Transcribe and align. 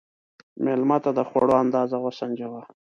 مېلمه 0.63 0.97
ته 1.03 1.11
د 1.17 1.19
خوړو 1.29 1.53
اندازه 1.63 1.97
وسنجوه. 2.05 2.61